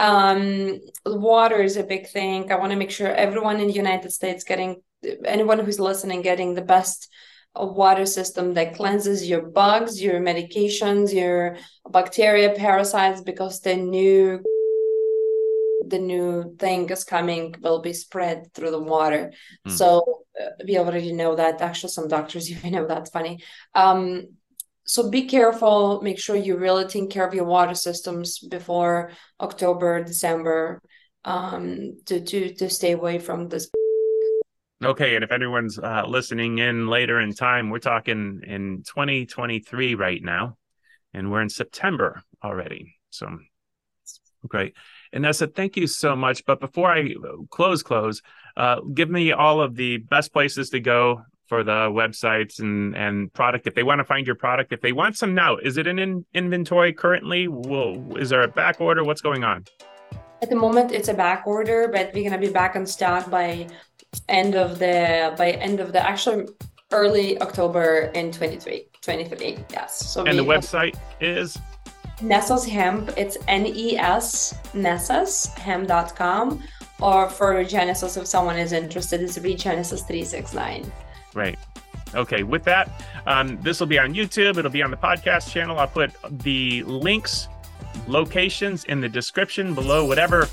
[0.00, 2.50] Um, water is a big thing.
[2.52, 4.82] I want to make sure everyone in the United States getting
[5.24, 7.08] anyone who's listening getting the best
[7.54, 11.56] water system that cleanses your bugs, your medications, your
[11.90, 14.42] bacteria, parasites, because the new
[15.86, 19.32] the new thing is coming will be spread through the water.
[19.66, 19.72] Mm.
[19.72, 20.24] So
[20.66, 21.60] we already know that.
[21.60, 23.42] Actually, some doctors even know that's funny.
[23.74, 24.28] Um,
[24.84, 26.00] so be careful.
[26.02, 29.10] Make sure you really take care of your water systems before
[29.40, 30.80] October, December,
[31.24, 33.68] um, to to to stay away from this.
[34.82, 40.22] Okay, and if anyone's uh, listening in later in time, we're talking in 2023 right
[40.22, 40.56] now,
[41.12, 42.94] and we're in September already.
[43.10, 43.26] So,
[44.46, 44.74] great.
[45.12, 46.44] And I said, thank you so much.
[46.44, 47.14] But before I
[47.50, 48.22] close, close,
[48.56, 53.32] uh, give me all of the best places to go for the websites and and
[53.32, 53.66] product.
[53.66, 55.98] If they want to find your product if they want some now is it in,
[55.98, 57.48] in inventory currently?
[57.48, 59.02] Well is there a back order?
[59.02, 59.64] What's going on?
[60.42, 63.30] At the moment it's a back order but we're going to be back in stock
[63.30, 63.66] by
[64.28, 66.46] end of the by end of the actual
[66.92, 70.06] early october in 23 23 yes.
[70.06, 71.58] So and the website is
[72.20, 76.62] Nesa's Hemp, it's N-E-S, nesashemp.com.
[77.00, 80.90] Or for Genesis, if someone is interested, it's Regenesis 369.
[81.34, 81.58] Right.
[82.14, 82.90] Okay, with that,
[83.26, 84.56] um, this will be on YouTube.
[84.56, 85.78] It'll be on the podcast channel.
[85.78, 86.10] I'll put
[86.42, 87.48] the links,
[88.08, 90.48] locations in the description below, whatever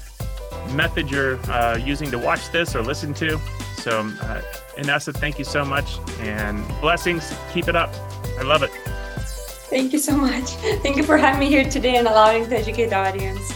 [0.71, 3.39] method you're uh, using to watch this or listen to.
[3.77, 4.41] So, uh,
[4.77, 7.33] Inesa, thank you so much and blessings.
[7.53, 7.93] Keep it up.
[8.37, 8.71] I love it.
[9.75, 10.51] Thank you so much.
[10.83, 13.51] Thank you for having me here today and allowing to educate the audience.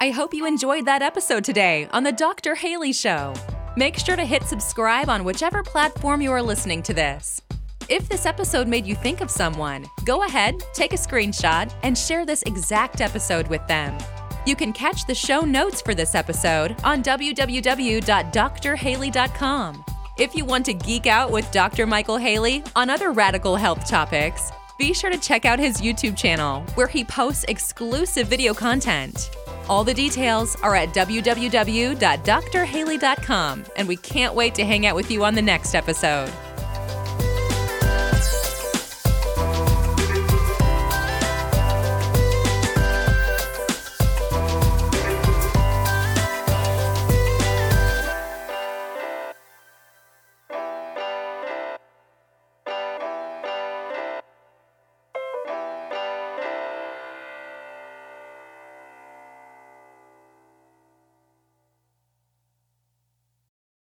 [0.00, 2.56] I hope you enjoyed that episode today on The Dr.
[2.56, 3.32] Haley Show.
[3.76, 7.40] Make sure to hit subscribe on whichever platform you are listening to this.
[7.88, 12.26] If this episode made you think of someone, go ahead, take a screenshot, and share
[12.26, 13.96] this exact episode with them.
[14.44, 19.84] You can catch the show notes for this episode on www.drhaley.com.
[20.18, 21.86] If you want to geek out with Dr.
[21.86, 26.62] Michael Haley on other radical health topics, be sure to check out his YouTube channel,
[26.74, 29.30] where he posts exclusive video content.
[29.68, 35.24] All the details are at www.drhaley.com, and we can't wait to hang out with you
[35.24, 36.30] on the next episode.